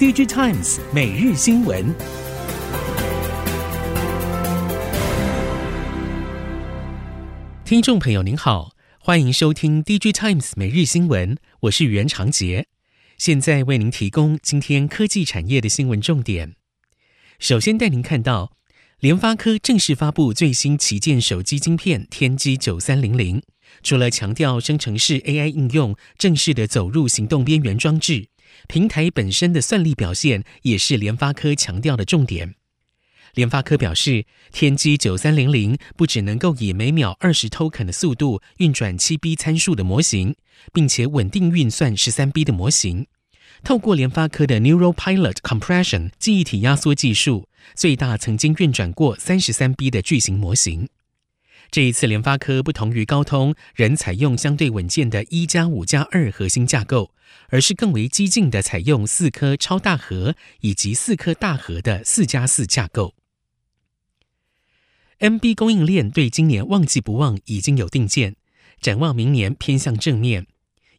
[0.00, 1.94] DigiTimes 每日新闻，
[7.66, 12.66] 听众朋友您好，欢迎收听 DigiTimes 每日新闻，我是袁长杰，
[13.18, 16.54] 现在为您提供今天科技产业的新闻重点。
[17.38, 18.52] 首先带您看到，
[19.00, 23.42] 联发科正式发布最新旗舰手机晶片天玑九三零零。
[23.82, 28.26] 除了强调生成式 AI 应用正式的走入行动边缘装置，
[28.68, 32.54] 平台本身的算力表现也是联发科强调的重点。
[33.34, 40.34] 联发科表示，天玑九三零零不只能够以每秒二十 token 的速度运转七 B 参数的模型，
[40.72, 43.06] 并且稳定运算十三 B 的模型。
[43.62, 50.88] 透过联发科的 Neural Pilot Compression 记忆体压缩技术，最大曾经运转过三十三 B 的巨型模型。
[51.70, 57.14] 这一次，联发科不同于高通，仍采用相对稳健的一加五加二核心架构，
[57.48, 63.14] 而是更为激进的采用四颗超大核以及四颗大核的四加四架构。
[65.20, 68.34] NB 供应链对今年旺季不旺已经有定见，
[68.80, 70.48] 展望明年偏向正面。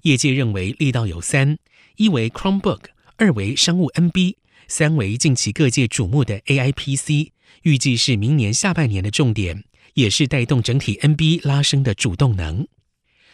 [0.04, 1.58] 业界认为力道有三：
[1.98, 2.86] 一为 Chromebook，
[3.18, 4.36] 二为商务 NB，
[4.70, 9.66] 三为近期各界瞩目的 AI PC，预计是明年下半年的重点。
[9.94, 12.68] 也是带动整体 NB 拉升的主动能。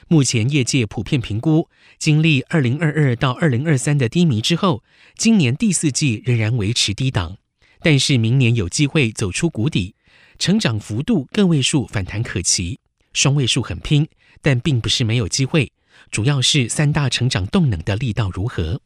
[0.07, 4.83] 目前业界普遍评估，经历二零二二到二零二三的低迷之后，
[5.17, 7.37] 今年第四季仍然维持低档，
[7.81, 9.95] 但是明年有机会走出谷底，
[10.39, 12.79] 成长幅度个位数反弹可期，
[13.11, 14.07] 双位数很拼，
[14.41, 15.73] 但并不是没有机会，
[16.09, 18.81] 主要是三大成长动能的力道如何。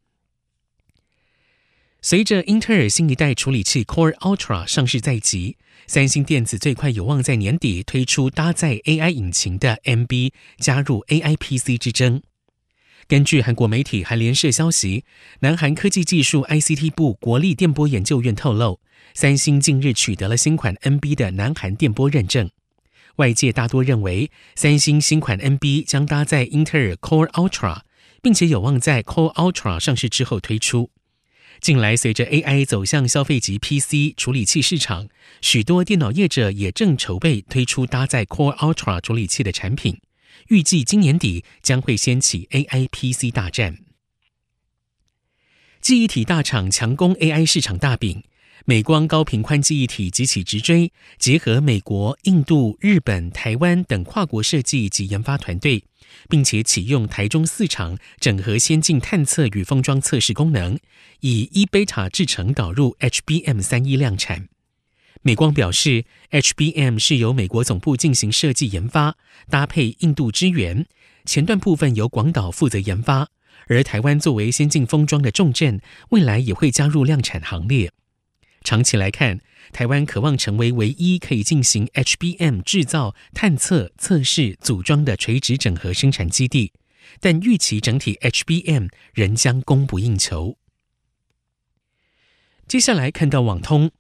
[2.04, 12.24] 随着英特尔新一代处理器 Core Ultra 上市在即，三星电子最快有望在年底推出搭载 AI 引擎的 NB，加入 AI PC 之争。
[13.08, 15.06] 根据韩国媒体韩联社消息，
[15.42, 18.80] 南韩科技技术 ICT 部国立电波研究院透露，
[19.14, 22.50] 三星近日取得了新款 NB 的南韩电波认证。
[23.18, 27.82] 外界大多认为，三星新款 NB 将搭载英特尔 Core Ultra，
[28.24, 30.90] 并且有望在 Core Ultra 上市之后推出。
[31.62, 35.08] 近来，随着 AI 走向消费级 PC 处理器市场，
[35.42, 40.02] 许多电脑业者也正筹备推出搭载 Core Ultra 处理器的产品。
[40.48, 43.78] 预计今年底将会掀起 AI PC 大战。
[45.80, 48.24] 记忆体大厂强攻 AI 市场大饼。
[48.66, 55.84] 美光高频宽记忆体急起直追，结合美国、印度、日本、台湾等跨国设计及研发团队，
[56.30, 60.78] 并且启用台中四厂整合先进探测与封装测试功能，
[61.20, 64.48] 以 eBeta 制程导入 HBM 三一量产。
[65.24, 69.18] 美光表示，HBM 是由美国总部进行设计研发，
[69.50, 70.86] 搭配印度支援，
[71.26, 73.28] 前段部分由广岛负责研发，
[73.68, 75.80] 而台湾作为先进封装的重镇，
[76.10, 77.92] 未来也会加入量产行列。
[78.64, 79.40] 长期来看，
[79.72, 86.74] 台湾渴望成为唯一可以进行 HBM 制造、探测、测试、组装的垂直整合生产基地，
[87.20, 90.58] 但预期整体 HBM 仍将供不应求。
[92.68, 93.92] 接下来看到网通，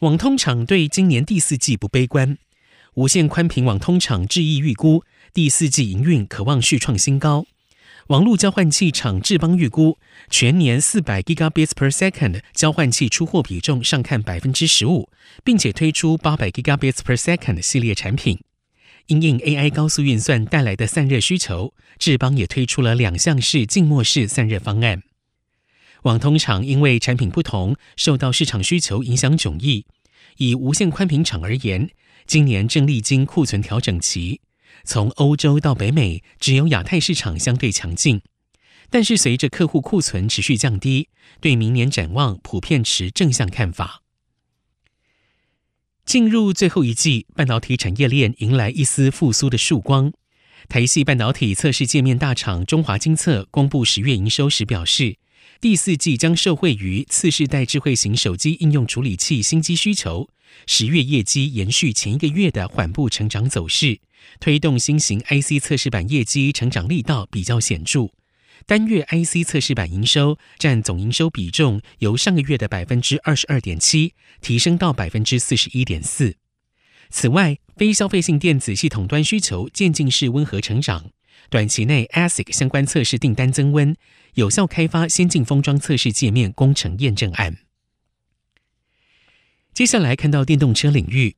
[0.00, 2.38] 网通厂对今年第四季不悲观，
[2.94, 7.46] 无线宽频网通厂智毅预估第四季营运可望续创新高。
[8.08, 9.98] 网络交换器厂智邦预估，
[10.30, 15.10] 全年四百 Gigabits per second 交换器出货比重上看百分之十五，
[15.44, 18.40] 并且推出八百 Gigabits per second 系列产品。
[19.08, 25.02] 因应 AI 高速运算带来的散热需求，智邦也推出了两项式静默式散热方案。
[26.04, 29.84] 网通厂因为产品不同，受到市场需求影响迥异。
[30.38, 31.90] 以无线宽频厂而言，
[32.26, 34.40] 今年正历经库存调整期。
[34.84, 38.20] 从欧洲到北美，只有亚太市场相对强劲。
[38.90, 41.08] 但是随着客户库存持续降低，
[41.40, 44.02] 对明年展望普遍持正向看法。
[46.06, 50.10] 进入最后一季，半导体产业链迎来一丝复苏的曙光。
[50.68, 55.18] 台系半导体测试界面大厂中华晶测公布十月营收时表示，
[55.60, 60.28] 第四季将受惠于次世代智慧型手机应用处理器新机需求，
[60.66, 64.00] 十月业绩延续前一个月的缓步成长走势。
[64.40, 68.10] 推动新型 IC 测试板业绩成长力道比较显著，
[68.66, 76.36] 单月 IC 测试板营收占总营收比重由上个月的百分之二十二点七提升到百分之四十一点四。
[77.10, 81.10] 此外，非消费性电子系统端需求渐进式温和成长，
[81.50, 83.96] 短期内 ASIC 相关测试订单增温，
[84.34, 87.58] 有效开发先进封装测试界面工程验证案。
[89.72, 91.36] 接下来看到电动车领域。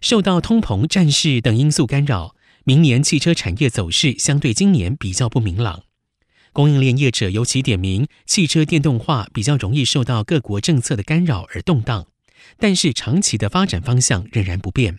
[0.00, 5.84] 受到通膨、战事等因素干扰，明年汽车产业走势相对今年比较不明朗。
[6.52, 12.08] 供应链业者尤其点名，汽车电动化比较容易受到各国政策的干扰而动荡，
[12.58, 14.98] 但是长期的发展方向仍然不变。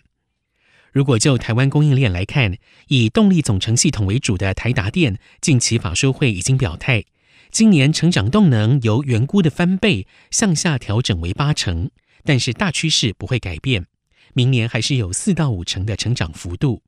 [0.94, 2.56] 如果就台湾供应链来看，
[2.86, 7.02] 以动力总成系统为主的台达电，近期法说会已经表态，
[7.50, 11.90] 今年成长动能由原估的翻倍向下调整为八成，
[12.22, 13.86] 但是大趋势不会改变，
[14.34, 16.84] 明年还是有四到五成的成长幅度。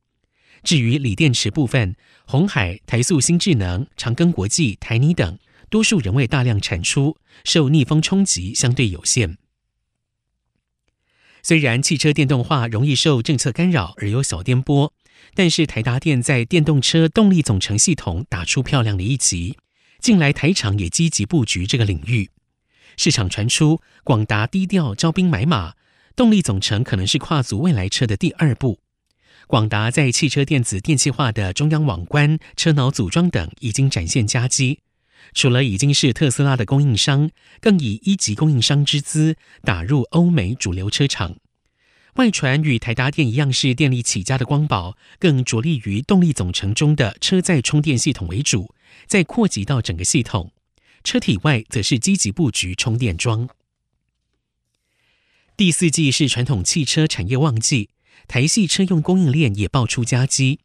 [0.62, 5.36] 至于锂电池部分，鸿海、台塑、新智能、长庚国际、台泥等，
[5.68, 9.36] 多数仍未大量产出，受逆风冲击相对有限。
[11.46, 14.90] 虽然汽车电动化容易受政策干扰而有小颠簸，
[15.32, 19.56] 但是台达电在电动车动力总成系统打出漂亮的一击。
[20.00, 22.30] 近来台厂也积极布局这个领域，
[22.96, 25.74] 市场传出广达低调招兵买马，
[26.16, 28.80] 动力总成可能是跨足未来车的第二步。
[29.46, 34.80] 广达在汽车电子电气化的中央网关、车脑组装等已经展现佳绩，
[35.32, 37.30] 除了已经是特斯拉的供应商，
[37.60, 41.36] 更以一级供应商之姿打入欧美主流车厂。
[42.14, 48.74] 外传与台达电一样是电力起家的光宝，更着力于动力总成中的车载充电系统为主，
[49.06, 50.52] 再扩及到整个系统。
[51.04, 53.48] 车体外则是积极布局充电桩。
[55.56, 57.90] 第四季是传统汽车产业旺季。
[58.28, 60.58] 台系车用供应链也爆出佳绩，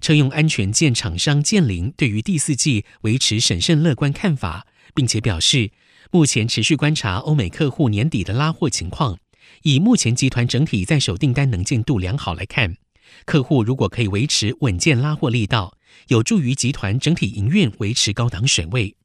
[0.00, 5.70] 车用安全件厂商建林对于第四季维持审慎乐观看法，并且表示，
[6.10, 9.18] 目前持续观察欧美客户年底的拉货情况。
[9.62, 12.76] 以目前集团整体在手订单能见度良好来看，
[13.24, 15.76] 客户如果可以维持稳健拉货力道，
[16.08, 18.96] 有助于集团整体营运维持高档水位。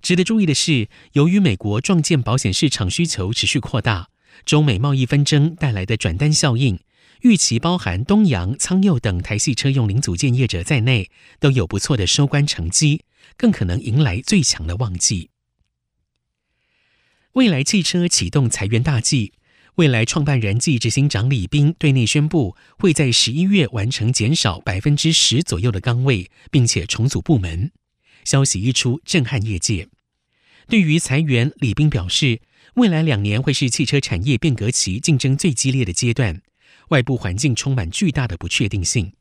[0.00, 4.08] 值得注意的是，由于美国撞见保险市场需求持续扩大，
[4.44, 6.78] 中美贸易纷争带来的转单效应。
[7.22, 11.08] 预期包含东阳、苍佑等台系车用零组件业者在内，
[11.38, 13.02] 都有不错的收官成绩，
[13.36, 15.30] 更可能迎来最强的旺季。
[17.34, 19.34] 未来汽车启动裁员大计，
[19.76, 27.70] 未来创办人暨执行长李斌对内宣布，会在十一月完成减少百分之十左右的岗位，并且重组部门。
[28.24, 29.88] 消息一出，震撼业界。
[30.66, 32.40] 对于裁员，李斌表示，
[32.74, 36.42] 未来两年会是汽车产业变革期竞争最激烈的阶段。
[36.92, 39.14] 外部环境充满巨大的不确定性，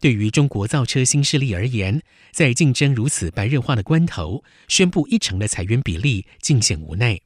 [0.00, 2.02] 对于中国造车新势力而言，
[2.32, 7.20] 在竞争如此白热化的关头，宣布一成的裁员比例，尽显无奈。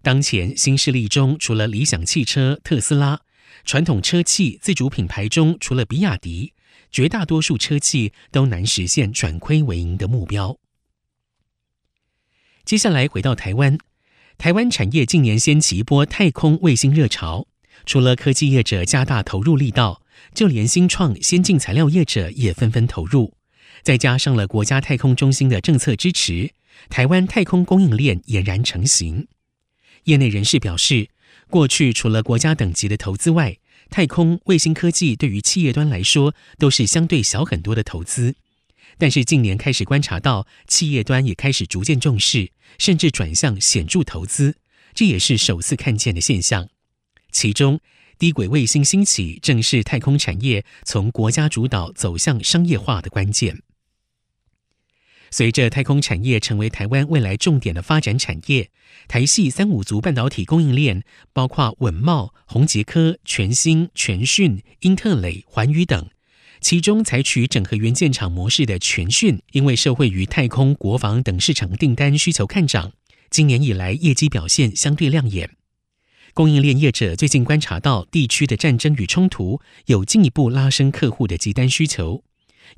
[0.00, 3.20] 当前新势力中，除了理想汽车、特斯拉，
[3.64, 6.54] 传统车企自主品牌中，除了比亚迪，
[6.92, 10.56] 绝大多数车企都难实现转亏为盈的目标。
[12.64, 13.76] 接下来回到台湾，
[14.38, 17.48] 台湾产业近年掀起一波太空卫星热潮。
[17.86, 20.02] 除了科技业者加大投入力道，
[20.34, 23.34] 就连新创先进材料业者也纷纷投入，
[23.82, 26.52] 再加上了国家太空中心的政策支持，
[26.88, 29.26] 台湾太空供应链俨然成型。
[30.04, 31.08] 业内人士表示，
[31.48, 33.56] 过去除了国家等级的投资外，
[33.90, 38.36] 太空卫星科技对于企业端来说都是相对小很多的投资，
[38.98, 44.56] 但是近年开始观察到，企业端也开始逐渐重视，甚至转向显著投资，
[44.94, 46.68] 这也是首次看见的现象。
[47.32, 47.80] 其中，
[48.18, 53.62] 低轨卫星兴起正是太空产业从国家主导走向商业化的关键。
[55.32, 58.68] 随着太空产业成为台湾未来重点的发展产业，
[59.06, 66.10] 台系三五族半导体供应链，包括稳懋、宏捷科、全新、全讯、英特磊、环宇等，
[66.60, 72.92] 其中采取整合元件厂模式的全讯，因为受惠于太空、国防等市场订单需求看涨，
[73.30, 75.59] 今年以来业绩表现相对亮眼。
[76.32, 82.22] 供应链业者最近观察到，地区的战争与冲突有进一步拉升客户的急单需求，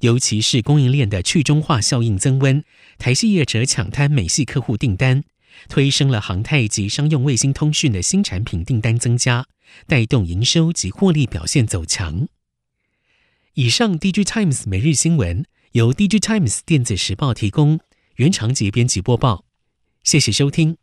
[0.01, 2.65] 尤其是供应链的去中化效应增温，
[2.99, 5.25] 台系业者抢滩美系客户订单，
[5.69, 9.47] 推升了航太及商用卫星通讯的新产品订单增加，
[9.87, 12.29] 带动营收及获利表现走强。
[13.55, 17.81] 以上，DG Times 每日新闻由 DG Times 电子时报提供，
[18.17, 19.45] 原长节编辑播报，
[20.03, 20.82] 谢谢收听。